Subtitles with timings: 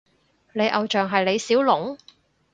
[0.53, 1.95] 你偶像係李小龍？